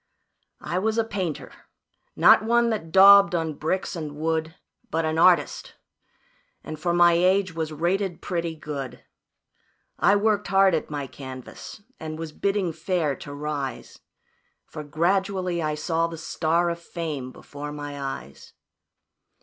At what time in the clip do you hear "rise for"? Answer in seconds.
13.31-14.83